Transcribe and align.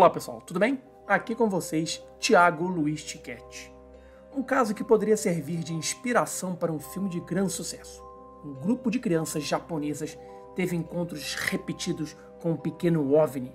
Olá 0.00 0.08
pessoal, 0.08 0.40
tudo 0.40 0.58
bem? 0.58 0.80
Aqui 1.06 1.34
com 1.34 1.50
vocês, 1.50 2.02
Tiago 2.18 2.66
Luiz 2.66 3.04
Tiquete. 3.04 3.70
Um 4.34 4.42
caso 4.42 4.74
que 4.74 4.82
poderia 4.82 5.14
servir 5.14 5.58
de 5.58 5.74
inspiração 5.74 6.56
para 6.56 6.72
um 6.72 6.78
filme 6.78 7.10
de 7.10 7.20
grande 7.20 7.52
sucesso. 7.52 8.02
Um 8.42 8.54
grupo 8.54 8.90
de 8.90 8.98
crianças 8.98 9.44
japonesas 9.44 10.18
teve 10.56 10.74
encontros 10.74 11.34
repetidos 11.34 12.16
com 12.40 12.52
um 12.52 12.56
pequeno 12.56 13.12
OVNI 13.14 13.52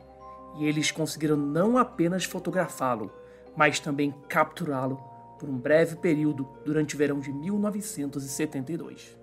e 0.59 0.67
eles 0.67 0.91
conseguiram 0.91 1.35
não 1.35 1.79
apenas 1.79 2.25
fotografá-lo, 2.25 3.11
mas 3.57 3.79
também 3.79 4.13
capturá-lo 4.29 5.03
por 5.39 5.49
um 5.49 5.57
breve 5.57 5.95
período 5.95 6.47
durante 6.63 6.93
o 6.93 6.97
verão 6.99 7.19
de 7.19 7.33
1972. 7.33 9.17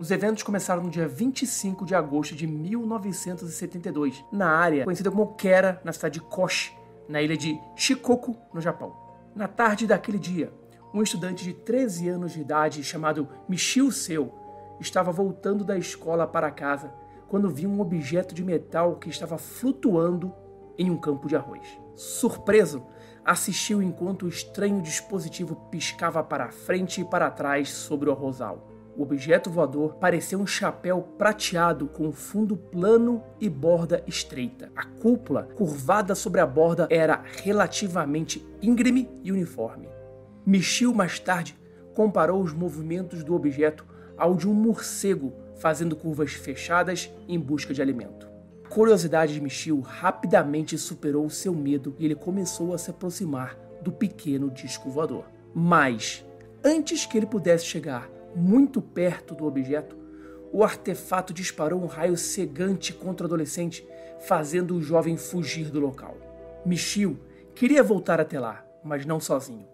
Os 0.00 0.10
eventos 0.10 0.42
começaram 0.42 0.82
no 0.82 0.88
dia 0.88 1.06
25 1.06 1.84
de 1.84 1.94
agosto 1.94 2.34
de 2.34 2.46
1972, 2.46 4.24
na 4.32 4.48
área 4.48 4.84
conhecida 4.84 5.10
como 5.10 5.34
Kera, 5.34 5.78
na 5.84 5.92
cidade 5.92 6.14
de 6.14 6.20
Koshi, 6.22 6.74
na 7.06 7.20
ilha 7.20 7.36
de 7.36 7.60
Shikoku, 7.76 8.34
no 8.50 8.62
Japão. 8.62 8.96
Na 9.36 9.46
tarde 9.46 9.86
daquele 9.86 10.18
dia, 10.18 10.54
um 10.94 11.02
estudante 11.02 11.44
de 11.44 11.52
13 11.52 12.08
anos 12.08 12.32
de 12.32 12.40
idade 12.40 12.82
chamado 12.82 13.28
Michio 13.46 13.92
Seu 13.92 14.32
estava 14.80 15.12
voltando 15.12 15.64
da 15.64 15.76
escola 15.76 16.26
para 16.26 16.50
casa 16.50 16.90
quando 17.28 17.50
viu 17.50 17.68
um 17.68 17.82
objeto 17.82 18.34
de 18.34 18.42
metal 18.42 18.96
que 18.96 19.10
estava 19.10 19.36
flutuando 19.36 20.32
em 20.78 20.90
um 20.90 20.96
campo 20.96 21.28
de 21.28 21.36
arroz. 21.36 21.78
Surpreso, 21.94 22.82
assistiu 23.22 23.82
enquanto 23.82 24.22
o 24.22 24.28
estranho 24.28 24.80
dispositivo 24.80 25.56
piscava 25.70 26.24
para 26.24 26.50
frente 26.50 27.02
e 27.02 27.04
para 27.04 27.30
trás 27.30 27.68
sobre 27.68 28.08
o 28.08 28.12
arrozal. 28.12 28.69
O 28.96 29.02
objeto 29.02 29.50
voador 29.50 29.94
parecia 29.94 30.36
um 30.36 30.46
chapéu 30.46 31.00
prateado 31.16 31.86
com 31.86 32.12
fundo 32.12 32.56
plano 32.56 33.22
e 33.40 33.48
borda 33.48 34.02
estreita. 34.06 34.70
A 34.74 34.84
cúpula, 34.84 35.44
curvada 35.54 36.14
sobre 36.14 36.40
a 36.40 36.46
borda, 36.46 36.88
era 36.90 37.22
relativamente 37.42 38.46
íngreme 38.60 39.08
e 39.22 39.30
uniforme. 39.30 39.88
Michio 40.44 40.94
mais 40.94 41.18
tarde 41.18 41.56
comparou 41.94 42.42
os 42.42 42.52
movimentos 42.52 43.22
do 43.22 43.34
objeto 43.34 43.86
ao 44.16 44.34
de 44.34 44.48
um 44.48 44.52
morcego 44.52 45.32
fazendo 45.56 45.94
curvas 45.94 46.32
fechadas 46.32 47.10
em 47.28 47.38
busca 47.38 47.72
de 47.72 47.80
alimento. 47.80 48.28
A 48.64 48.68
curiosidade 48.68 49.34
de 49.34 49.40
Michio 49.40 49.80
rapidamente 49.80 50.76
superou 50.78 51.26
o 51.26 51.30
seu 51.30 51.54
medo 51.54 51.94
e 51.98 52.04
ele 52.04 52.14
começou 52.14 52.74
a 52.74 52.78
se 52.78 52.90
aproximar 52.90 53.56
do 53.82 53.92
pequeno 53.92 54.50
disco 54.50 54.90
voador. 54.90 55.24
Mas, 55.54 56.24
antes 56.64 57.04
que 57.04 57.16
ele 57.16 57.26
pudesse 57.26 57.64
chegar 57.64 58.08
muito 58.34 58.80
perto 58.80 59.34
do 59.34 59.46
objeto, 59.46 59.96
o 60.52 60.64
artefato 60.64 61.32
disparou 61.32 61.82
um 61.82 61.86
raio 61.86 62.16
cegante 62.16 62.92
contra 62.92 63.24
o 63.24 63.28
adolescente, 63.28 63.86
fazendo 64.20 64.74
o 64.74 64.82
jovem 64.82 65.16
fugir 65.16 65.70
do 65.70 65.80
local. 65.80 66.16
Michio 66.64 67.18
queria 67.54 67.82
voltar 67.82 68.20
até 68.20 68.38
lá, 68.38 68.64
mas 68.84 69.06
não 69.06 69.20
sozinho. 69.20 69.66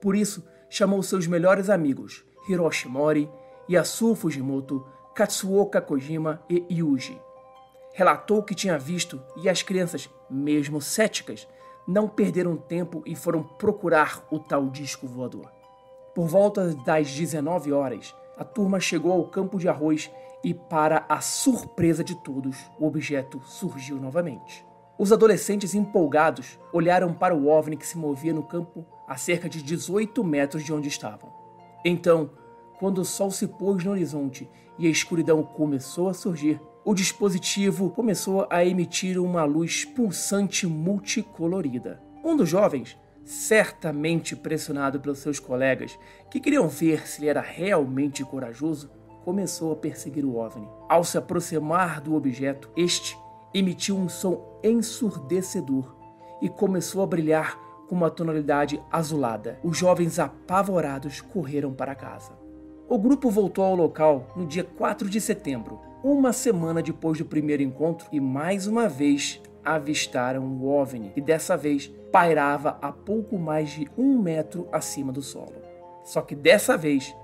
Por 0.00 0.16
isso, 0.16 0.44
chamou 0.68 1.02
seus 1.02 1.26
melhores 1.26 1.68
amigos, 1.68 2.24
Hiroshi 2.48 2.88
Mori, 2.88 3.30
Yasuo 3.70 4.14
Fujimoto, 4.14 4.86
Katsuoka 5.14 5.80
Kojima 5.80 6.42
e 6.48 6.64
Yuji. 6.70 7.20
Relatou 7.92 8.38
o 8.38 8.42
que 8.42 8.54
tinha 8.54 8.78
visto 8.78 9.22
e 9.36 9.48
as 9.48 9.62
crianças, 9.62 10.08
mesmo 10.30 10.80
céticas, 10.80 11.46
não 11.86 12.08
perderam 12.08 12.56
tempo 12.56 13.02
e 13.04 13.14
foram 13.14 13.42
procurar 13.42 14.26
o 14.30 14.38
tal 14.38 14.70
disco 14.70 15.06
voador. 15.06 15.61
Por 16.14 16.26
volta 16.26 16.74
das 16.74 17.10
19 17.10 17.72
horas, 17.72 18.14
a 18.36 18.44
turma 18.44 18.78
chegou 18.78 19.12
ao 19.12 19.24
campo 19.24 19.58
de 19.58 19.66
arroz 19.66 20.10
e, 20.44 20.52
para 20.52 21.06
a 21.08 21.22
surpresa 21.22 22.04
de 22.04 22.14
todos, 22.14 22.70
o 22.78 22.86
objeto 22.86 23.40
surgiu 23.46 23.96
novamente. 23.96 24.62
Os 24.98 25.10
adolescentes 25.10 25.74
empolgados 25.74 26.58
olharam 26.70 27.14
para 27.14 27.34
o 27.34 27.48
OVNI 27.48 27.78
que 27.78 27.86
se 27.86 27.96
movia 27.96 28.34
no 28.34 28.42
campo 28.42 28.84
a 29.08 29.16
cerca 29.16 29.48
de 29.48 29.62
18 29.62 30.22
metros 30.22 30.62
de 30.62 30.70
onde 30.70 30.86
estavam. 30.86 31.32
Então, 31.82 32.30
quando 32.78 32.98
o 32.98 33.06
sol 33.06 33.30
se 33.30 33.46
pôs 33.46 33.82
no 33.82 33.92
horizonte 33.92 34.50
e 34.78 34.86
a 34.86 34.90
escuridão 34.90 35.42
começou 35.42 36.10
a 36.10 36.14
surgir, 36.14 36.60
o 36.84 36.94
dispositivo 36.94 37.88
começou 37.88 38.46
a 38.50 38.62
emitir 38.62 39.18
uma 39.18 39.44
luz 39.44 39.86
pulsante 39.86 40.66
multicolorida. 40.66 42.02
Um 42.22 42.36
dos 42.36 42.50
jovens 42.50 42.98
certamente 43.24 44.34
pressionado 44.34 45.00
pelos 45.00 45.18
seus 45.18 45.38
colegas, 45.38 45.98
que 46.30 46.40
queriam 46.40 46.68
ver 46.68 47.06
se 47.06 47.20
ele 47.20 47.30
era 47.30 47.40
realmente 47.40 48.24
corajoso, 48.24 48.90
começou 49.24 49.72
a 49.72 49.76
perseguir 49.76 50.24
o 50.24 50.36
OVNI. 50.36 50.68
Ao 50.88 51.04
se 51.04 51.16
aproximar 51.16 52.00
do 52.00 52.14
objeto, 52.14 52.70
este 52.76 53.16
emitiu 53.54 53.96
um 53.96 54.08
som 54.08 54.58
ensurdecedor 54.62 55.94
e 56.40 56.48
começou 56.48 57.02
a 57.02 57.06
brilhar 57.06 57.56
com 57.88 57.94
uma 57.94 58.10
tonalidade 58.10 58.82
azulada. 58.90 59.58
Os 59.62 59.76
jovens 59.76 60.18
apavorados 60.18 61.20
correram 61.20 61.72
para 61.72 61.94
casa. 61.94 62.32
O 62.88 62.98
grupo 62.98 63.30
voltou 63.30 63.64
ao 63.64 63.76
local 63.76 64.26
no 64.36 64.44
dia 64.46 64.64
4 64.64 65.08
de 65.08 65.20
setembro, 65.20 65.78
uma 66.02 66.32
semana 66.32 66.82
depois 66.82 67.18
do 67.18 67.24
primeiro 67.24 67.62
encontro, 67.62 68.08
e 68.10 68.20
mais 68.20 68.66
uma 68.66 68.88
vez 68.88 69.40
avistaram 69.64 70.44
o 70.44 70.66
OVNI, 70.66 71.10
que 71.10 71.20
dessa 71.20 71.56
vez 71.56 71.88
pairava 72.10 72.78
a 72.82 72.92
pouco 72.92 73.38
mais 73.38 73.70
de 73.70 73.88
um 73.96 74.18
metro 74.18 74.68
acima 74.70 75.12
do 75.12 75.22
solo. 75.22 75.62
Só 76.04 76.20
que 76.20 76.34
dessa 76.34 76.76
vez, 76.76 77.14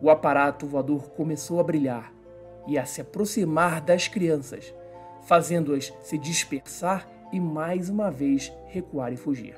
o 0.00 0.10
aparato 0.10 0.66
voador 0.66 1.10
começou 1.10 1.60
a 1.60 1.64
brilhar 1.64 2.12
e 2.66 2.78
a 2.78 2.84
se 2.84 3.00
aproximar 3.00 3.80
das 3.80 4.08
crianças, 4.08 4.74
fazendo-as 5.22 5.92
se 6.02 6.16
dispersar 6.16 7.08
e 7.32 7.40
mais 7.40 7.88
uma 7.88 8.10
vez 8.10 8.52
recuar 8.66 9.12
e 9.12 9.16
fugir. 9.16 9.56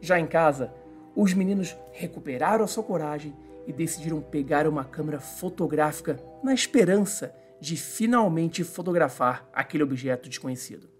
Já 0.00 0.18
em 0.18 0.26
casa, 0.26 0.72
os 1.14 1.34
meninos 1.34 1.76
recuperaram 1.92 2.64
a 2.64 2.68
sua 2.68 2.82
coragem 2.82 3.34
e 3.66 3.72
decidiram 3.72 4.20
pegar 4.20 4.66
uma 4.66 4.84
câmera 4.84 5.20
fotográfica 5.20 6.18
na 6.42 6.52
esperança 6.52 7.34
de 7.60 7.76
finalmente 7.76 8.64
fotografar 8.64 9.48
aquele 9.52 9.84
objeto 9.84 10.28
desconhecido. 10.28 10.91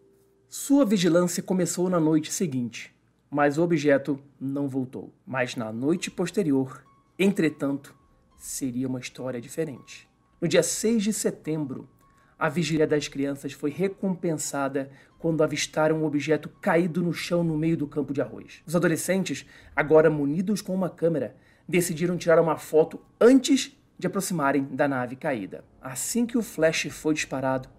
Sua 0.54 0.84
vigilância 0.84 1.42
começou 1.42 1.88
na 1.88 1.98
noite 1.98 2.30
seguinte, 2.30 2.94
mas 3.30 3.56
o 3.56 3.62
objeto 3.62 4.20
não 4.38 4.68
voltou. 4.68 5.10
Mas 5.26 5.56
na 5.56 5.72
noite 5.72 6.10
posterior, 6.10 6.84
entretanto, 7.18 7.94
seria 8.36 8.86
uma 8.86 9.00
história 9.00 9.40
diferente. 9.40 10.06
No 10.38 10.46
dia 10.46 10.62
6 10.62 11.04
de 11.04 11.12
setembro, 11.14 11.88
a 12.38 12.50
vigília 12.50 12.86
das 12.86 13.08
crianças 13.08 13.54
foi 13.54 13.70
recompensada 13.70 14.90
quando 15.18 15.42
avistaram 15.42 16.02
um 16.02 16.04
objeto 16.04 16.50
caído 16.60 17.00
no 17.02 17.14
chão 17.14 17.42
no 17.42 17.56
meio 17.56 17.78
do 17.78 17.86
campo 17.86 18.12
de 18.12 18.20
arroz. 18.20 18.60
Os 18.66 18.76
adolescentes, 18.76 19.46
agora 19.74 20.10
munidos 20.10 20.60
com 20.60 20.74
uma 20.74 20.90
câmera, 20.90 21.34
decidiram 21.66 22.18
tirar 22.18 22.38
uma 22.38 22.58
foto 22.58 23.00
antes 23.18 23.74
de 23.98 24.06
aproximarem 24.06 24.64
da 24.64 24.86
nave 24.86 25.16
caída. 25.16 25.64
Assim 25.80 26.26
que 26.26 26.36
o 26.36 26.42
flash 26.42 26.88
foi 26.90 27.14
disparado, 27.14 27.70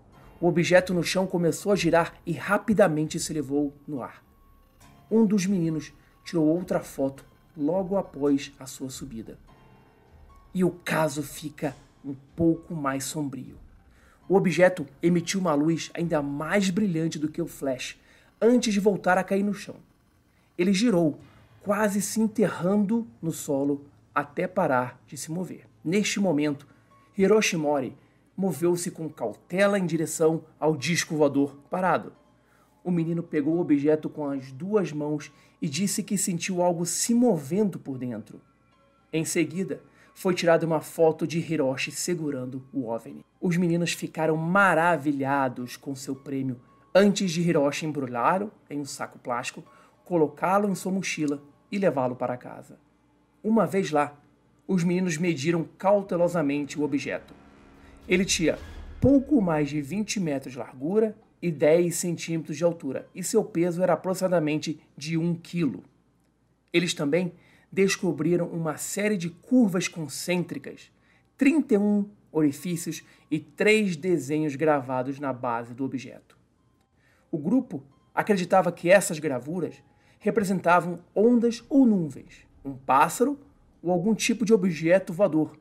o 0.44 0.48
objeto 0.48 0.94
no 0.94 1.02
chão 1.02 1.26
começou 1.26 1.72
a 1.72 1.76
girar 1.78 2.16
e 2.26 2.34
rapidamente 2.34 3.18
se 3.18 3.32
elevou 3.32 3.74
no 3.88 4.04
ar. 4.04 4.22
Um 5.10 5.26
dos 5.26 5.46
meninos 5.46 5.94
tirou 6.22 6.46
outra 6.46 6.82
foto 6.82 7.24
logo 7.56 7.96
após 7.96 8.52
a 8.60 8.66
sua 8.66 8.90
subida. 8.90 9.40
E 10.54 10.62
o 10.62 10.70
caso 10.70 11.24
fica 11.24 11.74
um 12.04 12.14
pouco 12.36 12.76
mais 12.76 13.06
sombrio. 13.06 13.58
O 14.28 14.36
objeto 14.36 14.86
emitiu 15.02 15.40
uma 15.40 15.54
luz 15.54 15.90
ainda 15.94 16.22
mais 16.22 16.70
brilhante 16.70 17.18
do 17.18 17.30
que 17.30 17.42
o 17.42 17.48
flash 17.48 17.98
antes 18.42 18.74
de 18.74 18.82
voltar 18.82 19.18
a 19.18 19.24
cair 19.24 19.44
no 19.44 19.54
chão. 19.54 19.78
Ele 20.58 20.74
girou, 20.74 21.18
quase 21.62 22.02
se 22.02 22.20
enterrando 22.20 23.08
no 23.22 23.32
solo 23.32 23.86
até 24.14 24.46
parar 24.46 25.02
de 25.08 25.16
se 25.16 25.32
mover. 25.32 25.66
Neste 25.82 26.20
momento, 26.20 26.68
Hiroshi 27.18 27.56
Mori 27.56 27.96
moveu-se 28.36 28.92
com 28.92 29.10
cautela 29.10 29.78
em 29.78 29.86
direção 29.86 30.44
ao 30.60 30.76
disco 30.76 31.16
voador 31.16 31.56
parado. 31.70 32.14
O 32.84 32.92
menino 32.92 33.24
pegou 33.24 33.56
o 33.56 33.62
objeto 33.62 34.10
com 34.10 34.28
as 34.28 34.52
duas 34.52 34.92
mãos 34.92 35.32
e 35.62 35.70
disse 35.70 36.04
que 36.04 36.18
sentiu 36.18 36.62
algo 36.62 36.86
se 36.86 37.14
movendo 37.14 37.80
por 37.80 37.98
dentro. 37.98 38.42
Em 39.12 39.24
seguida, 39.24 39.82
foi 40.14 40.34
tirada 40.34 40.66
uma 40.66 40.82
foto 40.82 41.26
de 41.26 41.40
Hiroshi 41.40 41.92
segurando 41.92 42.64
o 42.74 42.88
OVNI. 42.88 43.26
Os 43.40 43.58
meninos 43.58 43.94
ficaram 43.94 44.36
maravilhados 44.36 45.78
com 45.78 45.96
seu 45.96 46.16
prêmio 46.16 46.60
antes 46.94 47.32
de 47.32 47.42
Hiroshi 47.42 47.86
embrulhá-lo 47.86 48.52
em 48.70 48.80
um 48.80 48.86
saco 48.86 49.18
plástico, 49.18 49.64
colocá-lo 50.06 50.70
em 50.70 50.76
sua 50.76 50.92
mochila 50.92 51.42
e 51.72 51.78
levá-lo 51.78 52.16
para 52.16 52.38
casa. 52.38 52.78
Uma 53.44 53.66
vez 53.66 53.92
lá, 53.92 54.14
os 54.68 54.84
meninos 54.84 55.18
mediram 55.18 55.66
cautelosamente 55.78 56.80
o 56.80 56.84
objeto. 56.84 57.34
Ele 58.08 58.26
tinha 58.26 58.58
pouco 59.00 59.42
mais 59.42 59.70
de 59.70 59.82
20 59.82 60.20
metros 60.20 60.54
de 60.54 60.60
largura 60.60 61.16
e 61.42 61.52
10 61.52 61.96
centímetros 61.96 62.58
de 62.58 62.64
altura, 62.64 63.08
e 63.14 63.24
seu 63.24 63.44
peso 63.44 63.82
era 63.82 63.94
aproximadamente 63.94 64.80
de 64.96 65.18
1 65.18 65.36
quilo. 65.36 65.84
Eles 66.72 66.94
também 66.94 67.34
descobriram 67.72 68.48
uma 68.48 68.78
série 68.78 69.18
de 69.18 69.30
curvas 69.30 69.88
concêntricas, 69.88 70.92
31 71.38 72.10
orifícios 72.32 73.04
e 73.30 73.40
três 73.40 73.96
desenhos 73.96 74.56
gravados 74.56 75.20
na 75.20 75.32
base 75.32 75.74
do 75.74 75.84
objeto. 75.84 76.38
O 77.32 77.38
grupo 77.38 77.84
acreditava 78.14 78.72
que 78.72 78.90
essas 78.90 79.20
gravuras 79.20 79.76
representavam 80.20 81.00
ondas 81.16 81.64
ou 81.70 81.86
nuvens, 81.86 82.46
um 82.64 82.74
pássaro 82.74 83.40
ou 83.82 83.92
algum 83.92 84.16
tipo 84.16 84.46
de 84.46 84.54
objeto 84.54 85.12
voador, 85.12 85.58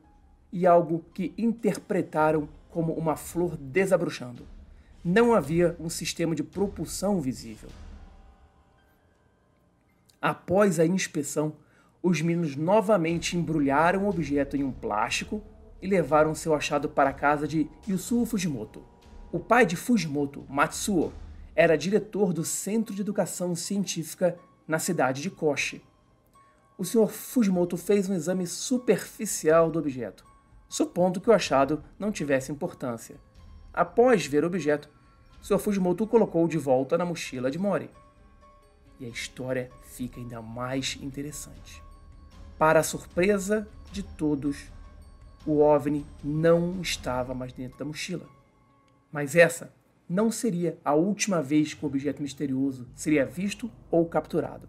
e 0.53 0.67
algo 0.67 1.03
que 1.15 1.33
interpretaram 1.35 2.47
como 2.69 2.93
uma 2.93 3.15
flor 3.15 3.57
desabrochando. 3.57 4.47
Não 5.03 5.33
havia 5.33 5.75
um 5.79 5.89
sistema 5.89 6.35
de 6.35 6.43
propulsão 6.43 7.19
visível. 7.19 7.69
Após 10.21 10.79
a 10.79 10.85
inspeção, 10.85 11.53
os 12.01 12.21
meninos 12.21 12.55
novamente 12.55 13.35
embrulharam 13.35 14.05
o 14.05 14.09
objeto 14.09 14.55
em 14.55 14.63
um 14.63 14.71
plástico 14.71 15.41
e 15.81 15.87
levaram 15.87 16.35
seu 16.35 16.53
achado 16.53 16.87
para 16.87 17.09
a 17.09 17.13
casa 17.13 17.47
de 17.47 17.67
Yusuo 17.89 18.25
Fujimoto. 18.25 18.83
O 19.31 19.39
pai 19.39 19.65
de 19.65 19.75
Fujimoto, 19.75 20.45
Matsuo, 20.47 21.11
era 21.55 21.77
diretor 21.77 22.31
do 22.31 22.45
Centro 22.45 22.93
de 22.93 23.01
Educação 23.01 23.55
Científica 23.55 24.37
na 24.67 24.77
cidade 24.77 25.21
de 25.21 25.31
Koshi. 25.31 25.81
O 26.77 26.85
Sr. 26.85 27.07
Fujimoto 27.07 27.75
fez 27.75 28.09
um 28.09 28.13
exame 28.13 28.47
superficial 28.47 29.69
do 29.69 29.79
objeto, 29.79 30.25
supondo 30.73 31.21
que 31.21 31.29
o 31.29 31.33
achado 31.33 31.83
não 31.99 32.11
tivesse 32.11 32.51
importância. 32.51 33.17
Após 33.71 34.25
ver 34.25 34.43
o 34.43 34.47
objeto, 34.47 34.89
Sr. 35.39 35.59
Fujimoto 35.59 36.03
o 36.03 36.07
colocou 36.07 36.47
de 36.47 36.57
volta 36.57 36.97
na 36.97 37.05
mochila 37.05 37.51
de 37.51 37.59
Mori. 37.59 37.91
E 38.99 39.05
a 39.05 39.07
história 39.07 39.69
fica 39.83 40.19
ainda 40.19 40.41
mais 40.41 40.97
interessante. 40.99 41.83
Para 42.57 42.79
a 42.79 42.83
surpresa 42.83 43.67
de 43.91 44.01
todos, 44.01 44.71
o 45.45 45.59
OVNI 45.59 46.07
não 46.23 46.81
estava 46.81 47.35
mais 47.35 47.53
dentro 47.53 47.77
da 47.77 47.85
mochila. 47.85 48.25
Mas 49.11 49.35
essa 49.35 49.71
não 50.09 50.31
seria 50.31 50.79
a 50.83 50.95
última 50.95 51.39
vez 51.39 51.75
que 51.75 51.85
o 51.85 51.87
objeto 51.87 52.19
misterioso 52.19 52.87
seria 52.95 53.27
visto 53.27 53.69
ou 53.91 54.07
capturado. 54.07 54.67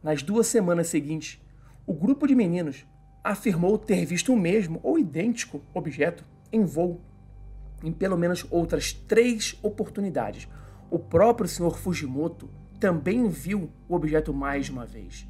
Nas 0.00 0.22
duas 0.22 0.46
semanas 0.46 0.86
seguintes, 0.86 1.42
o 1.84 1.92
grupo 1.92 2.24
de 2.24 2.36
meninos 2.36 2.86
afirmou 3.22 3.76
ter 3.78 4.04
visto 4.04 4.32
o 4.32 4.36
mesmo 4.36 4.80
ou 4.82 4.98
idêntico 4.98 5.60
objeto 5.74 6.24
em 6.52 6.64
voo 6.64 7.00
em 7.82 7.92
pelo 7.92 8.16
menos 8.16 8.46
outras 8.50 8.92
três 8.92 9.58
oportunidades. 9.62 10.46
O 10.90 10.98
próprio 10.98 11.48
Sr. 11.48 11.76
Fujimoto 11.76 12.50
também 12.78 13.26
viu 13.28 13.70
o 13.88 13.94
objeto 13.94 14.34
mais 14.34 14.68
uma 14.68 14.84
vez. 14.84 15.26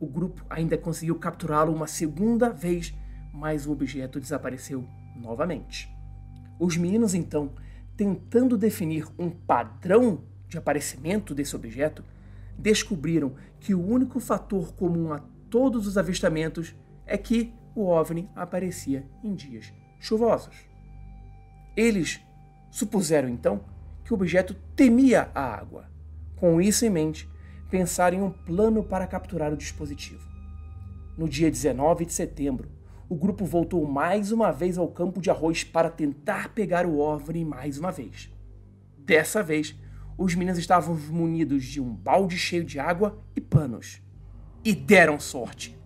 O 0.00 0.06
grupo 0.06 0.44
ainda 0.48 0.78
conseguiu 0.78 1.16
capturá-lo 1.16 1.74
uma 1.74 1.86
segunda 1.86 2.48
vez 2.48 2.94
mas 3.36 3.66
o 3.66 3.72
objeto 3.72 4.18
desapareceu 4.18 4.84
novamente. 5.14 5.94
Os 6.58 6.76
meninos, 6.76 7.14
então, 7.14 7.52
tentando 7.96 8.56
definir 8.56 9.06
um 9.18 9.28
padrão 9.28 10.22
de 10.48 10.56
aparecimento 10.56 11.34
desse 11.34 11.54
objeto, 11.54 12.02
descobriram 12.58 13.34
que 13.60 13.74
o 13.74 13.86
único 13.86 14.18
fator 14.18 14.72
comum 14.72 15.12
a 15.12 15.20
todos 15.50 15.86
os 15.86 15.98
avistamentos 15.98 16.74
é 17.06 17.16
que 17.16 17.54
o 17.74 17.86
OVNI 17.86 18.28
aparecia 18.34 19.06
em 19.22 19.34
dias 19.34 19.72
chuvosos. 20.00 20.56
Eles 21.76 22.20
supuseram 22.70 23.28
então 23.28 23.60
que 24.04 24.12
o 24.12 24.16
objeto 24.16 24.54
temia 24.74 25.30
a 25.34 25.42
água. 25.42 25.90
Com 26.36 26.60
isso 26.60 26.84
em 26.84 26.90
mente, 26.90 27.28
pensaram 27.70 28.18
em 28.18 28.22
um 28.22 28.30
plano 28.30 28.82
para 28.82 29.06
capturar 29.06 29.52
o 29.52 29.56
dispositivo. 29.56 30.26
No 31.16 31.28
dia 31.28 31.50
19 31.50 32.04
de 32.04 32.12
setembro, 32.12 32.70
o 33.08 33.14
grupo 33.14 33.44
voltou 33.44 33.86
mais 33.86 34.32
uma 34.32 34.50
vez 34.50 34.76
ao 34.76 34.88
campo 34.88 35.20
de 35.20 35.30
arroz 35.30 35.64
para 35.64 35.90
tentar 35.90 36.50
pegar 36.50 36.86
o 36.86 36.98
OVNI 36.98 37.44
mais 37.44 37.78
uma 37.78 37.92
vez. 37.92 38.32
Dessa 38.98 39.42
vez, 39.42 39.76
os 40.18 40.34
meninos 40.34 40.58
estavam 40.58 40.96
munidos 41.10 41.64
de 41.64 41.80
um 41.80 41.94
balde 41.94 42.36
cheio 42.36 42.64
de 42.64 42.78
água 42.78 43.18
e 43.34 43.40
panos. 43.40 44.02
E 44.64 44.74
deram 44.74 45.20
sorte. 45.20 45.78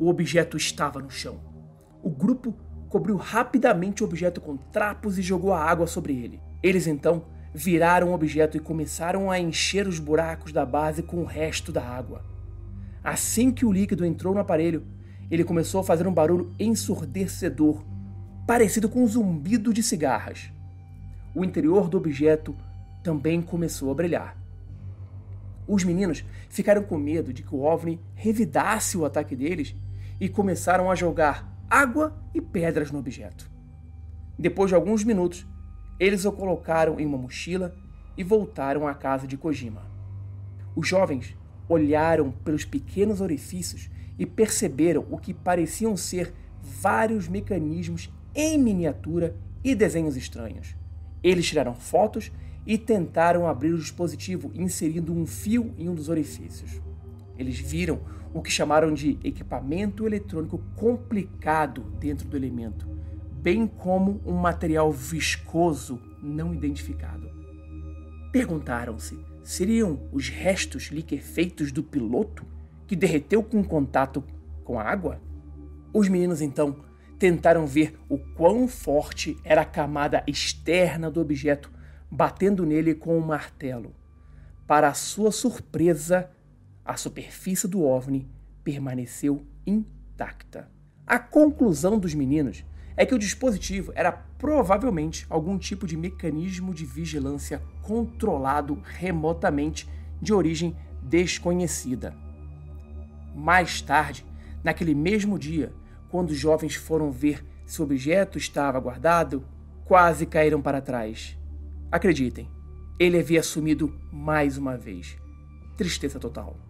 O 0.00 0.08
objeto 0.08 0.56
estava 0.56 0.98
no 0.98 1.10
chão. 1.10 1.38
O 2.02 2.08
grupo 2.08 2.56
cobriu 2.88 3.16
rapidamente 3.16 4.02
o 4.02 4.06
objeto 4.06 4.40
com 4.40 4.56
trapos 4.56 5.18
e 5.18 5.22
jogou 5.22 5.52
a 5.52 5.62
água 5.62 5.86
sobre 5.86 6.14
ele. 6.14 6.40
Eles 6.62 6.86
então 6.86 7.26
viraram 7.52 8.08
o 8.08 8.14
objeto 8.14 8.56
e 8.56 8.60
começaram 8.60 9.30
a 9.30 9.38
encher 9.38 9.86
os 9.86 9.98
buracos 9.98 10.52
da 10.52 10.64
base 10.64 11.02
com 11.02 11.18
o 11.18 11.26
resto 11.26 11.70
da 11.70 11.84
água. 11.84 12.24
Assim 13.04 13.50
que 13.50 13.66
o 13.66 13.70
líquido 13.70 14.02
entrou 14.02 14.32
no 14.32 14.40
aparelho, 14.40 14.86
ele 15.30 15.44
começou 15.44 15.82
a 15.82 15.84
fazer 15.84 16.06
um 16.06 16.14
barulho 16.14 16.50
ensurdecedor, 16.58 17.84
parecido 18.46 18.88
com 18.88 19.04
um 19.04 19.06
zumbido 19.06 19.70
de 19.70 19.82
cigarras. 19.82 20.50
O 21.34 21.44
interior 21.44 21.90
do 21.90 21.98
objeto 21.98 22.56
também 23.02 23.42
começou 23.42 23.90
a 23.90 23.94
brilhar. 23.94 24.34
Os 25.68 25.84
meninos 25.84 26.24
ficaram 26.48 26.82
com 26.84 26.96
medo 26.96 27.34
de 27.34 27.42
que 27.42 27.54
o 27.54 27.60
OVNI 27.60 28.00
revidasse 28.14 28.96
o 28.96 29.04
ataque 29.04 29.36
deles 29.36 29.76
e 30.20 30.28
começaram 30.28 30.90
a 30.90 30.94
jogar 30.94 31.50
água 31.68 32.14
e 32.34 32.40
pedras 32.40 32.90
no 32.90 32.98
objeto. 32.98 33.50
Depois 34.38 34.68
de 34.68 34.74
alguns 34.74 35.02
minutos, 35.02 35.46
eles 35.98 36.24
o 36.24 36.32
colocaram 36.32 37.00
em 37.00 37.06
uma 37.06 37.18
mochila 37.18 37.74
e 38.16 38.22
voltaram 38.22 38.86
à 38.86 38.94
casa 38.94 39.26
de 39.26 39.36
Kojima. 39.36 39.82
Os 40.76 40.86
jovens 40.86 41.36
olharam 41.68 42.30
pelos 42.30 42.64
pequenos 42.64 43.20
orifícios 43.20 43.90
e 44.18 44.26
perceberam 44.26 45.06
o 45.10 45.18
que 45.18 45.32
pareciam 45.32 45.96
ser 45.96 46.34
vários 46.60 47.28
mecanismos 47.28 48.12
em 48.34 48.58
miniatura 48.58 49.36
e 49.64 49.74
desenhos 49.74 50.16
estranhos. 50.16 50.74
Eles 51.22 51.46
tiraram 51.46 51.74
fotos 51.74 52.30
e 52.66 52.76
tentaram 52.76 53.46
abrir 53.46 53.72
o 53.72 53.78
dispositivo 53.78 54.50
inserindo 54.54 55.12
um 55.12 55.26
fio 55.26 55.74
em 55.78 55.88
um 55.88 55.94
dos 55.94 56.08
orifícios. 56.08 56.80
Eles 57.40 57.58
viram 57.58 58.00
o 58.34 58.42
que 58.42 58.50
chamaram 58.50 58.92
de 58.92 59.18
equipamento 59.24 60.06
eletrônico 60.06 60.58
complicado 60.76 61.82
dentro 61.98 62.28
do 62.28 62.36
elemento, 62.36 62.86
bem 63.32 63.66
como 63.66 64.20
um 64.26 64.34
material 64.34 64.92
viscoso 64.92 65.98
não 66.22 66.52
identificado. 66.52 67.30
Perguntaram-se: 68.30 69.18
seriam 69.42 70.06
os 70.12 70.28
restos 70.28 70.90
liquefeitos 70.92 71.72
do 71.72 71.82
piloto 71.82 72.44
que 72.86 72.94
derreteu 72.94 73.42
com 73.42 73.64
contato 73.64 74.22
com 74.62 74.78
a 74.78 74.84
água? 74.84 75.18
Os 75.92 76.06
meninos 76.06 76.42
então 76.42 76.84
tentaram 77.18 77.66
ver 77.66 77.98
o 78.08 78.18
quão 78.18 78.68
forte 78.68 79.36
era 79.42 79.62
a 79.62 79.66
camada 79.66 80.22
externa 80.26 81.10
do 81.10 81.20
objeto, 81.22 81.72
batendo 82.10 82.66
nele 82.66 82.94
com 82.94 83.16
um 83.16 83.20
martelo. 83.20 83.94
Para 84.66 84.92
sua 84.94 85.32
surpresa, 85.32 86.30
a 86.90 86.96
superfície 86.96 87.68
do 87.68 87.84
OVNI 87.84 88.28
permaneceu 88.64 89.46
intacta. 89.64 90.68
A 91.06 91.20
conclusão 91.20 92.00
dos 92.00 92.14
meninos 92.14 92.64
é 92.96 93.06
que 93.06 93.14
o 93.14 93.18
dispositivo 93.18 93.92
era 93.94 94.10
provavelmente 94.10 95.24
algum 95.30 95.56
tipo 95.56 95.86
de 95.86 95.96
mecanismo 95.96 96.74
de 96.74 96.84
vigilância 96.84 97.62
controlado 97.80 98.82
remotamente 98.82 99.88
de 100.20 100.34
origem 100.34 100.76
desconhecida. 101.00 102.12
Mais 103.36 103.80
tarde, 103.80 104.26
naquele 104.64 104.92
mesmo 104.92 105.38
dia, 105.38 105.72
quando 106.08 106.30
os 106.30 106.38
jovens 106.38 106.74
foram 106.74 107.12
ver 107.12 107.46
se 107.64 107.80
o 107.80 107.84
objeto 107.84 108.36
estava 108.36 108.80
guardado, 108.80 109.44
quase 109.84 110.26
caíram 110.26 110.60
para 110.60 110.80
trás. 110.80 111.38
Acreditem, 111.88 112.48
ele 112.98 113.16
havia 113.16 113.44
sumido 113.44 113.96
mais 114.10 114.58
uma 114.58 114.76
vez. 114.76 115.16
Tristeza 115.76 116.18
total. 116.18 116.69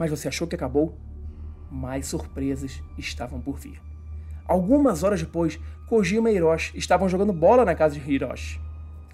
Mas 0.00 0.08
você 0.10 0.28
achou 0.28 0.48
que 0.48 0.54
acabou? 0.54 0.96
Mais 1.70 2.06
surpresas 2.06 2.82
estavam 2.96 3.38
por 3.38 3.58
vir. 3.58 3.82
Algumas 4.46 5.02
horas 5.02 5.20
depois, 5.20 5.60
Kojima 5.86 6.30
e 6.30 6.36
Hiroshi 6.36 6.74
estavam 6.78 7.06
jogando 7.06 7.34
bola 7.34 7.66
na 7.66 7.74
casa 7.74 8.00
de 8.00 8.10
Hiroshi. 8.10 8.58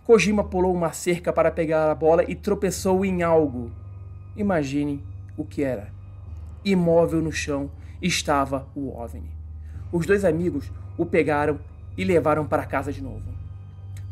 Kojima 0.04 0.44
pulou 0.44 0.72
uma 0.72 0.92
cerca 0.92 1.32
para 1.32 1.50
pegar 1.50 1.90
a 1.90 1.94
bola 1.96 2.22
e 2.30 2.36
tropeçou 2.36 3.04
em 3.04 3.24
algo. 3.24 3.72
Imagine 4.36 5.04
o 5.36 5.44
que 5.44 5.64
era 5.64 5.88
imóvel 6.64 7.20
no 7.20 7.32
chão, 7.32 7.68
estava 8.00 8.68
o 8.72 8.96
OVNI. 8.96 9.34
Os 9.90 10.06
dois 10.06 10.24
amigos 10.24 10.70
o 10.96 11.04
pegaram 11.04 11.58
e 11.98 12.04
levaram 12.04 12.46
para 12.46 12.64
casa 12.64 12.92
de 12.92 13.02
novo. 13.02 13.28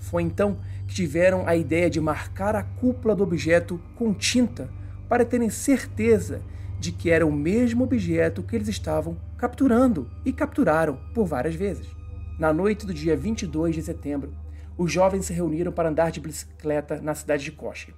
Foi 0.01 0.25
então 0.25 0.57
que 0.89 0.95
tiveram 0.97 1.47
a 1.47 1.55
ideia 1.55 1.89
de 1.89 2.01
marcar 2.01 2.57
a 2.57 2.65
cúpula 2.65 3.15
do 3.15 3.23
objeto 3.23 3.81
com 3.95 4.13
tinta 4.13 4.69
para 5.09 5.25
terem 5.25 5.51
certeza 5.51 6.43
de 6.79 6.93
que 6.93 7.11
era 7.11 7.27
o 7.27 7.33
mesmo 7.33 7.85
objeto 7.85 8.43
que 8.43 8.55
eles 8.55 8.69
estavam 8.69 9.17
capturando 9.37 10.11
e 10.25 10.33
capturaram 10.33 10.99
por 11.15 11.27
várias 11.27 11.55
vezes. 11.55 11.87
Na 12.39 12.53
noite 12.53 12.85
do 12.87 12.93
dia 12.93 13.17
22 13.17 13.75
de 13.75 13.83
setembro, 13.83 14.35
os 14.77 14.91
jovens 14.91 15.27
se 15.27 15.33
reuniram 15.33 15.71
para 15.71 15.89
andar 15.89 16.11
de 16.11 16.21
bicicleta 16.21 17.01
na 17.01 17.15
cidade 17.15 17.45
de 17.45 17.53
Kochi. 17.53 17.95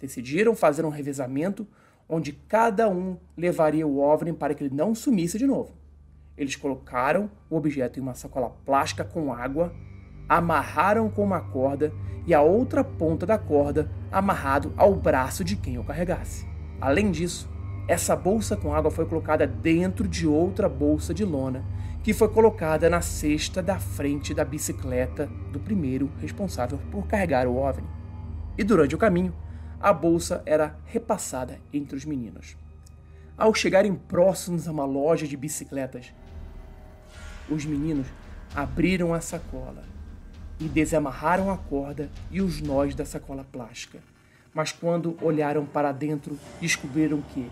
Decidiram 0.00 0.54
fazer 0.54 0.84
um 0.84 0.88
revezamento 0.88 1.66
onde 2.08 2.32
cada 2.32 2.88
um 2.88 3.16
levaria 3.36 3.86
o 3.86 4.00
OVNI 4.00 4.32
para 4.32 4.52
que 4.54 4.64
ele 4.64 4.74
não 4.74 4.94
sumisse 4.94 5.38
de 5.38 5.46
novo. 5.46 5.74
Eles 6.36 6.56
colocaram 6.56 7.30
o 7.48 7.56
objeto 7.56 7.98
em 7.98 8.02
uma 8.02 8.14
sacola 8.14 8.50
plástica 8.64 9.04
com 9.04 9.32
água, 9.32 9.72
amarraram 10.28 11.08
com 11.08 11.22
uma 11.22 11.40
corda 11.40 11.92
e 12.26 12.34
a 12.34 12.40
outra 12.40 12.82
ponta 12.82 13.26
da 13.26 13.38
corda 13.38 13.90
amarrado 14.10 14.72
ao 14.76 14.94
braço 14.94 15.44
de 15.44 15.56
quem 15.56 15.78
o 15.78 15.84
carregasse. 15.84 16.46
Além 16.80 17.10
disso, 17.10 17.48
essa 17.88 18.14
bolsa 18.14 18.56
com 18.56 18.74
água 18.74 18.90
foi 18.90 19.06
colocada 19.06 19.46
dentro 19.46 20.06
de 20.06 20.26
outra 20.26 20.68
bolsa 20.68 21.12
de 21.12 21.24
lona, 21.24 21.64
que 22.02 22.12
foi 22.12 22.28
colocada 22.28 22.88
na 22.88 23.00
cesta 23.00 23.62
da 23.62 23.78
frente 23.78 24.32
da 24.34 24.44
bicicleta 24.44 25.28
do 25.52 25.60
primeiro 25.60 26.10
responsável 26.20 26.78
por 26.90 27.06
carregar 27.06 27.46
o 27.46 27.56
OVNI. 27.56 27.86
E 28.56 28.64
durante 28.64 28.94
o 28.94 28.98
caminho, 28.98 29.34
a 29.80 29.92
bolsa 29.92 30.42
era 30.46 30.76
repassada 30.86 31.58
entre 31.72 31.96
os 31.96 32.04
meninos. 32.04 32.56
Ao 33.36 33.52
chegarem 33.54 33.94
próximos 33.94 34.68
a 34.68 34.72
uma 34.72 34.84
loja 34.84 35.26
de 35.26 35.36
bicicletas, 35.36 36.12
os 37.50 37.64
meninos 37.64 38.06
abriram 38.54 39.12
a 39.12 39.20
sacola 39.20 39.82
e 40.60 40.64
desamarraram 40.68 41.50
a 41.50 41.56
corda 41.56 42.08
e 42.30 42.40
os 42.40 42.60
nós 42.60 42.94
da 42.94 43.04
sacola 43.04 43.44
plástica. 43.44 43.98
Mas 44.54 44.70
quando 44.70 45.16
olharam 45.20 45.64
para 45.64 45.90
dentro, 45.92 46.38
descobriram 46.60 47.20
que, 47.20 47.50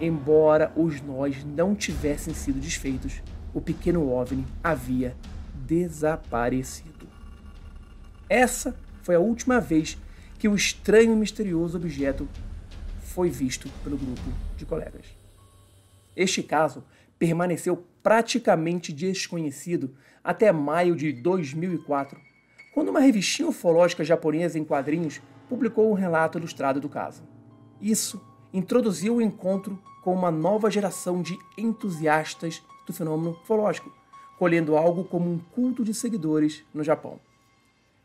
embora 0.00 0.72
os 0.76 1.00
nós 1.00 1.44
não 1.44 1.74
tivessem 1.74 2.34
sido 2.34 2.60
desfeitos, 2.60 3.22
o 3.54 3.60
pequeno 3.60 4.10
OVNI 4.10 4.44
havia 4.62 5.16
desaparecido. 5.54 7.08
Essa 8.28 8.76
foi 9.02 9.14
a 9.14 9.20
última 9.20 9.60
vez 9.60 9.98
que 10.38 10.48
o 10.48 10.54
estranho 10.54 11.12
e 11.12 11.16
misterioso 11.16 11.76
objeto 11.76 12.28
foi 13.02 13.28
visto 13.28 13.68
pelo 13.82 13.96
grupo 13.96 14.22
de 14.56 14.64
colegas. 14.64 15.06
Este 16.14 16.42
caso 16.42 16.84
permaneceu 17.18 17.84
praticamente 18.02 18.92
desconhecido 18.92 19.94
até 20.22 20.52
maio 20.52 20.94
de 20.94 21.12
2004, 21.12 22.18
quando 22.72 22.88
uma 22.88 23.00
revistinha 23.00 23.48
ufológica 23.48 24.04
japonesa 24.04 24.58
em 24.58 24.64
quadrinhos 24.64 25.20
publicou 25.48 25.90
um 25.90 25.94
relato 25.94 26.38
ilustrado 26.38 26.80
do 26.80 26.88
caso. 26.88 27.22
Isso 27.80 28.24
introduziu 28.52 29.16
o 29.16 29.22
encontro 29.22 29.78
com 30.02 30.14
uma 30.14 30.30
nova 30.30 30.70
geração 30.70 31.22
de 31.22 31.38
entusiastas 31.56 32.62
do 32.86 32.92
fenômeno 32.92 33.32
ufológico, 33.32 33.92
colhendo 34.38 34.76
algo 34.76 35.04
como 35.04 35.30
um 35.30 35.38
culto 35.38 35.84
de 35.84 35.92
seguidores 35.92 36.64
no 36.72 36.82
Japão. 36.82 37.20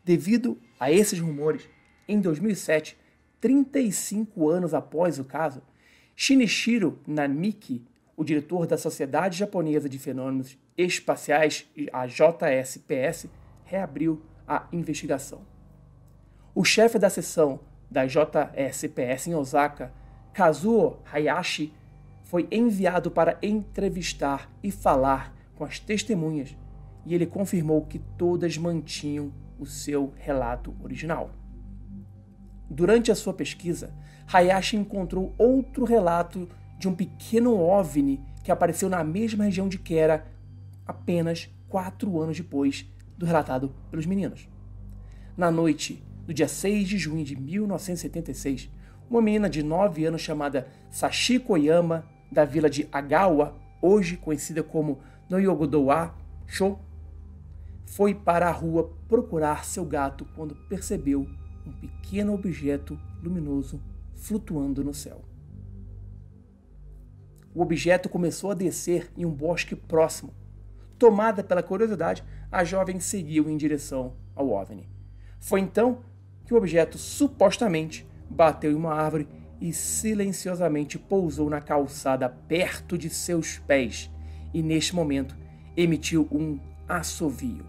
Devido 0.04 0.58
a 0.78 0.92
esses 0.92 1.18
rumores, 1.18 1.68
em 2.06 2.20
2007, 2.20 2.96
35 3.40 4.48
anos 4.48 4.74
após 4.74 5.18
o 5.18 5.24
caso, 5.24 5.62
Shinichiro 6.14 6.98
Namiki, 7.06 7.84
o 8.16 8.24
diretor 8.24 8.66
da 8.66 8.78
Sociedade 8.78 9.38
Japonesa 9.38 9.88
de 9.88 9.98
Fenômenos 9.98 10.56
Espaciais, 10.76 11.66
a 11.92 12.06
JSPS, 12.06 13.28
reabriu 13.64 14.22
a 14.46 14.66
investigação. 14.72 15.40
O 16.54 16.64
chefe 16.64 16.98
da 16.98 17.10
seção 17.10 17.60
da 17.90 18.06
JSPS 18.06 19.26
em 19.26 19.34
Osaka, 19.34 19.92
Kazuo 20.36 20.98
Hayashi, 21.10 21.72
foi 22.24 22.46
enviado 22.52 23.10
para 23.10 23.38
entrevistar 23.42 24.52
e 24.62 24.70
falar 24.70 25.34
com 25.54 25.64
as 25.64 25.80
testemunhas, 25.80 26.54
e 27.06 27.14
ele 27.14 27.24
confirmou 27.24 27.86
que 27.86 27.98
todas 28.18 28.58
mantinham 28.58 29.32
o 29.58 29.64
seu 29.64 30.12
relato 30.14 30.76
original. 30.84 31.30
Durante 32.68 33.10
a 33.10 33.14
sua 33.14 33.32
pesquisa, 33.32 33.94
Hayashi 34.30 34.76
encontrou 34.76 35.34
outro 35.38 35.86
relato 35.86 36.46
de 36.78 36.86
um 36.86 36.94
pequeno 36.94 37.58
OVNI 37.58 38.20
que 38.44 38.52
apareceu 38.52 38.90
na 38.90 39.02
mesma 39.02 39.44
região 39.44 39.70
de 39.70 39.78
Kera 39.78 40.26
apenas 40.86 41.48
quatro 41.66 42.20
anos 42.20 42.36
depois 42.36 42.86
do 43.16 43.24
relatado 43.24 43.74
pelos 43.90 44.04
meninos. 44.04 44.46
Na 45.34 45.50
noite 45.50 46.04
do 46.26 46.34
dia 46.34 46.46
6 46.46 46.86
de 46.86 46.98
junho 46.98 47.24
de 47.24 47.34
1976, 47.40 48.70
uma 49.08 49.22
menina 49.22 49.48
de 49.48 49.62
9 49.62 50.04
anos 50.04 50.20
chamada 50.20 50.66
Sashiko 50.90 51.52
Oyama 51.52 52.04
da 52.30 52.44
vila 52.44 52.68
de 52.68 52.88
Agawa, 52.90 53.56
hoje 53.80 54.16
conhecida 54.16 54.62
como 54.62 54.98
Noyogodowa 55.28 56.14
Sho, 56.46 56.78
foi 57.86 58.14
para 58.14 58.48
a 58.48 58.52
rua 58.52 58.92
procurar 59.08 59.64
seu 59.64 59.84
gato 59.84 60.26
quando 60.34 60.56
percebeu 60.68 61.26
um 61.64 61.72
pequeno 61.72 62.34
objeto 62.34 62.98
luminoso 63.22 63.80
flutuando 64.14 64.82
no 64.82 64.92
céu. 64.92 65.22
O 67.54 67.62
objeto 67.62 68.08
começou 68.08 68.50
a 68.50 68.54
descer 68.54 69.10
em 69.16 69.24
um 69.24 69.30
bosque 69.30 69.74
próximo. 69.74 70.34
Tomada 70.98 71.42
pela 71.42 71.62
curiosidade, 71.62 72.22
a 72.50 72.64
jovem 72.64 73.00
seguiu 73.00 73.48
em 73.48 73.56
direção 73.56 74.14
ao 74.34 74.50
OVNI. 74.50 74.88
Foi 75.40 75.60
então 75.60 76.00
que 76.44 76.52
o 76.52 76.56
objeto 76.56 76.98
supostamente 76.98 78.06
bateu 78.28 78.72
em 78.72 78.74
uma 78.74 78.94
árvore 78.94 79.28
e 79.60 79.72
silenciosamente 79.72 80.98
pousou 80.98 81.48
na 81.48 81.60
calçada 81.60 82.28
perto 82.28 82.98
de 82.98 83.08
seus 83.08 83.58
pés 83.58 84.10
e, 84.52 84.62
neste 84.62 84.94
momento, 84.94 85.36
emitiu 85.76 86.28
um 86.30 86.58
assovio. 86.88 87.64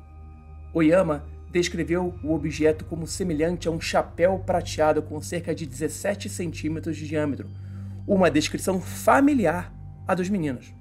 Oyama 0.74 1.26
descreveu 1.52 2.14
o 2.24 2.34
objeto 2.34 2.86
como 2.86 3.08
semelhante 3.08 3.68
a 3.68 3.72
um 3.72 3.80
chapéu 3.80 4.38
prateado 4.40 5.02
com 5.02 5.22
cerca 5.22 5.56
de 5.56 5.66
17 5.66 6.30
centímetros 6.30 6.98
de 6.98 7.08
diâmetro, 7.08 7.50
uma 8.06 8.30
descrição 8.30 8.80
familiar 8.80 9.74
à 10.08 10.14
dos 10.14 10.30
meninos. 10.30 10.74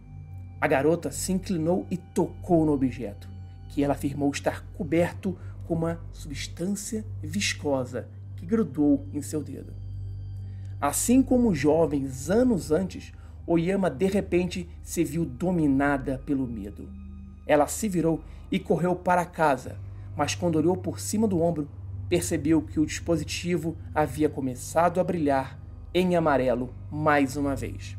A 0.60 0.66
garota 0.66 1.10
se 1.10 1.32
inclinou 1.32 1.86
e 1.90 1.96
tocou 1.96 2.64
no 2.64 2.72
objeto, 2.72 3.28
que 3.68 3.82
ela 3.82 3.94
afirmou 3.94 4.30
estar 4.30 4.64
coberto 4.76 5.38
com 5.66 5.74
uma 5.74 6.00
substância 6.12 7.04
viscosa 7.22 8.08
que 8.36 8.46
grudou 8.46 9.06
em 9.12 9.22
seu 9.22 9.42
dedo. 9.42 9.72
Assim 10.80 11.22
como 11.22 11.50
os 11.50 11.58
jovens 11.58 12.30
anos 12.30 12.70
antes, 12.70 13.12
Oyama 13.46 13.88
de 13.88 14.06
repente 14.06 14.68
se 14.82 15.02
viu 15.04 15.24
dominada 15.24 16.20
pelo 16.26 16.46
medo. 16.46 16.88
Ela 17.46 17.66
se 17.66 17.88
virou 17.88 18.22
e 18.50 18.58
correu 18.58 18.94
para 18.94 19.24
casa, 19.24 19.78
mas 20.16 20.34
quando 20.34 20.56
olhou 20.56 20.76
por 20.76 21.00
cima 21.00 21.26
do 21.26 21.40
ombro, 21.40 21.68
percebeu 22.08 22.60
que 22.60 22.78
o 22.78 22.86
dispositivo 22.86 23.76
havia 23.94 24.28
começado 24.28 25.00
a 25.00 25.04
brilhar 25.04 25.58
em 25.94 26.14
amarelo 26.14 26.74
mais 26.90 27.36
uma 27.36 27.56
vez. 27.56 27.96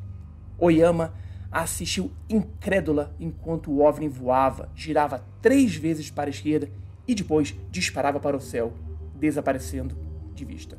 Oyama 0.57 1.13
assistiu 1.51 2.11
incrédula 2.29 3.15
enquanto 3.19 3.71
o 3.71 3.81
OVNI 3.81 4.07
voava, 4.07 4.69
girava 4.75 5.25
três 5.41 5.75
vezes 5.75 6.11
para 6.11 6.29
a 6.29 6.31
esquerda 6.31 6.69
e 7.07 7.15
depois 7.15 7.55
disparava 7.71 8.19
para 8.19 8.37
o 8.37 8.41
céu, 8.41 8.73
desaparecendo 9.15 10.06
de 10.37 10.45
vista. 10.45 10.77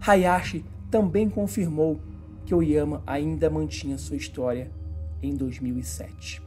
Hayashi 0.00 0.64
também 0.90 1.30
confirmou 1.30 2.00
que 2.44 2.54
Oyama 2.54 3.02
ainda 3.06 3.48
mantinha 3.48 3.96
sua 3.96 4.16
história 4.16 4.70
em 5.22 5.34
2007. 5.34 6.42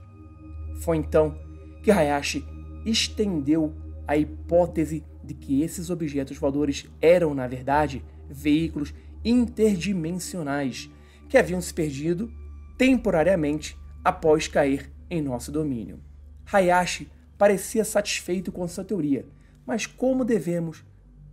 Foi 0.82 0.98
então 0.98 1.38
que 1.82 1.90
Hayashi 1.90 2.46
estendeu 2.86 3.74
a 4.08 4.18
hipótese 4.18 5.04
de 5.24 5.34
que 5.34 5.62
esses 5.62 5.90
objetos 5.90 6.38
voadores 6.38 6.86
eram, 7.02 7.34
na 7.34 7.48
verdade, 7.48 8.04
veículos 8.30 8.94
interdimensionais 9.24 10.90
que 11.28 11.38
haviam 11.38 11.62
se 11.62 11.74
perdido 11.74 12.32
temporariamente 12.78 13.78
após 14.04 14.48
cair 14.48 14.92
em 15.10 15.22
nosso 15.22 15.52
domínio. 15.52 16.00
Hayashi 16.52 17.10
parecia 17.38 17.84
satisfeito 17.84 18.52
com 18.52 18.68
sua 18.68 18.84
teoria, 18.84 19.26
mas 19.66 19.86
como 19.88 20.24
devemos 20.24 20.86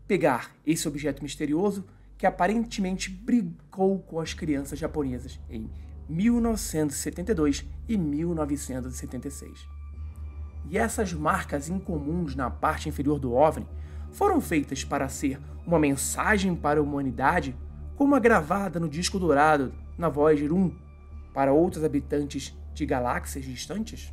pegar 0.07 0.51
esse 0.67 0.87
objeto 0.87 1.23
misterioso 1.23 1.85
que 2.19 2.27
aparentemente 2.27 3.11
brigou 3.11 3.99
com 4.01 4.21
as 4.21 4.33
crianças 4.33 4.79
japonesas 4.79 5.41
em 5.51 5.71
1972 6.09 7.65
e 7.89 7.97
1976. 7.97 9.69
E 10.71 10.79
essas 10.79 11.13
marcas 11.13 11.69
incomuns 11.69 12.37
na 12.37 12.51
parte 12.51 12.89
inferior 12.89 13.19
do 13.19 13.33
OVNI 13.33 13.67
foram 14.13 14.41
feitas 14.41 14.85
para 14.85 15.09
ser 15.09 15.41
uma 15.67 15.79
mensagem 15.79 16.55
para 16.55 16.81
a 16.81 16.83
humanidade, 16.83 17.57
como 17.97 18.15
a 18.15 18.21
gravada 18.21 18.79
no 18.79 18.89
disco 18.89 19.19
dourado 19.19 19.73
na 19.97 20.09
Voyager 20.09 20.53
1 20.53 20.77
para 21.33 21.53
outros 21.53 21.83
habitantes 21.83 22.57
de 22.75 22.87
galáxias 22.87 23.45
distantes? 23.45 24.13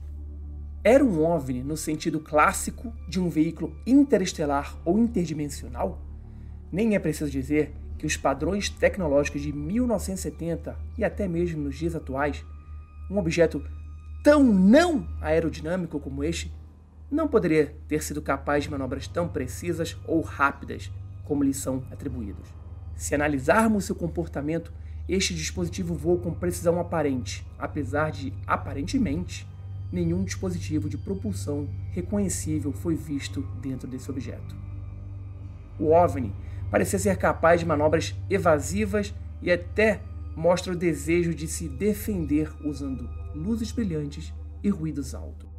Era 0.81 1.03
um 1.03 1.21
OVNI 1.21 1.62
no 1.62 1.75
sentido 1.75 2.21
clássico 2.21 2.93
de 3.05 3.19
um 3.19 3.27
veículo 3.27 3.75
interestelar 3.86 4.77
ou 4.86 4.98
interdimensional? 4.98 6.01
Nem 6.71 6.95
é 6.95 7.00
preciso 7.00 7.29
dizer 7.29 7.74
que 7.98 8.05
os 8.05 8.15
padrões 8.15 8.69
tecnológicos 8.69 9.41
de 9.41 9.51
1970 9.51 10.77
e 10.98 11.03
até 11.03 11.27
mesmo 11.27 11.63
nos 11.63 11.77
dias 11.77 11.95
atuais, 11.95 12.45
um 13.12 13.17
objeto 13.17 13.62
tão 14.24 14.41
não 14.41 15.05
aerodinâmico 15.19 16.00
como 16.00 16.24
este 16.24 16.50
não 17.12 17.27
poderia 17.27 17.75
ter 17.89 18.01
sido 18.01 18.21
capaz 18.21 18.63
de 18.63 18.71
manobras 18.71 19.05
tão 19.05 19.27
precisas 19.27 19.98
ou 20.07 20.21
rápidas 20.21 20.89
como 21.25 21.43
lhe 21.43 21.53
são 21.53 21.83
atribuídas. 21.91 22.48
Se 22.95 23.13
analisarmos 23.13 23.83
seu 23.83 23.95
comportamento, 23.95 24.71
este 25.09 25.33
dispositivo 25.33 25.93
voa 25.93 26.19
com 26.19 26.33
precisão 26.33 26.79
aparente, 26.79 27.45
apesar 27.57 28.12
de, 28.12 28.31
aparentemente, 28.48 29.49
nenhum 29.91 30.24
dispositivo 30.24 30.89
de 30.89 30.98
propulsão 30.98 31.67
reconhecível 31.91 32.72
foi 32.72 32.96
visto 32.96 33.41
dentro 33.62 33.88
desse 33.88 34.10
objeto. 34.10 34.55
O 35.79 35.91
OVNI 35.91 36.34
parecia 36.69 37.00
ser 37.00 37.17
capaz 37.17 37.60
de 37.60 37.65
manobras 37.65 38.15
evasivas 38.29 39.13
e 39.41 39.51
até 39.51 40.01
mostra 40.36 40.74
o 40.74 40.75
desejo 40.75 41.34
de 41.34 41.48
se 41.48 41.67
defender 41.67 42.51
usando 42.63 43.10
luzes 43.34 43.72
brilhantes 43.72 44.34
e 44.63 44.69
ruídos 44.69 45.15
altos. 45.15 45.50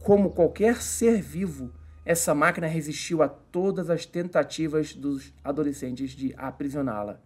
Como 0.00 0.30
qualquer 0.30 0.82
ser 0.82 1.22
vivo, 1.22 1.70
essa 2.04 2.34
máquina 2.34 2.66
resistiu 2.66 3.22
a 3.22 3.28
todas 3.28 3.88
as 3.88 4.04
tentativas 4.04 4.94
dos 4.94 5.32
adolescentes 5.44 6.10
de 6.10 6.34
aprisioná-la. 6.36 7.20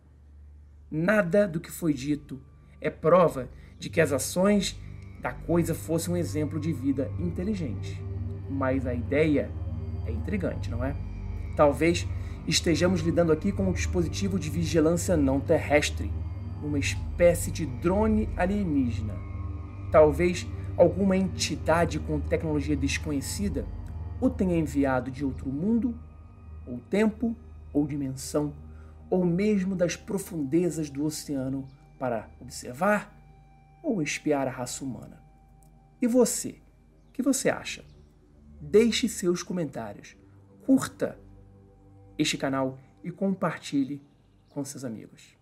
Nada 0.90 1.48
do 1.48 1.58
que 1.58 1.70
foi 1.70 1.94
dito 1.94 2.40
é 2.80 2.90
prova 2.90 3.48
de 3.78 3.88
que 3.88 4.00
as 4.00 4.12
ações 4.12 4.78
da 5.26 5.32
coisa 5.32 5.74
fossem 5.74 6.14
um 6.14 6.16
exemplo 6.16 6.60
de 6.60 6.72
vida 6.72 7.10
inteligente. 7.18 8.00
Mas 8.48 8.86
a 8.86 8.94
ideia 8.94 9.50
é 10.06 10.12
intrigante, 10.12 10.70
não 10.70 10.84
é? 10.84 10.94
Talvez 11.56 12.06
estejamos 12.46 13.00
lidando 13.00 13.32
aqui 13.32 13.50
com 13.50 13.64
um 13.64 13.72
dispositivo 13.72 14.38
de 14.38 14.48
vigilância 14.48 15.16
não 15.16 15.40
terrestre, 15.40 16.12
uma 16.62 16.78
espécie 16.78 17.50
de 17.50 17.66
drone 17.66 18.28
alienígena. 18.36 19.14
Talvez 19.90 20.46
alguma 20.76 21.16
entidade 21.16 21.98
com 21.98 22.20
tecnologia 22.20 22.76
desconhecida 22.76 23.66
o 24.20 24.30
tenha 24.30 24.56
enviado 24.56 25.10
de 25.10 25.24
outro 25.24 25.50
mundo, 25.50 25.92
ou 26.64 26.78
tempo, 26.88 27.34
ou 27.72 27.84
dimensão, 27.84 28.54
ou 29.10 29.24
mesmo 29.24 29.74
das 29.74 29.96
profundezas 29.96 30.88
do 30.88 31.04
oceano 31.04 31.66
para 31.98 32.28
observar 32.40 33.15
ou 33.86 34.02
espiar 34.02 34.48
a 34.48 34.50
raça 34.50 34.84
humana. 34.84 35.22
E 36.02 36.08
você? 36.08 36.60
O 37.08 37.12
que 37.12 37.22
você 37.22 37.48
acha? 37.48 37.84
Deixe 38.60 39.08
seus 39.08 39.44
comentários, 39.44 40.16
curta 40.64 41.16
este 42.18 42.36
canal 42.36 42.78
e 43.04 43.12
compartilhe 43.12 44.02
com 44.48 44.64
seus 44.64 44.84
amigos. 44.84 45.35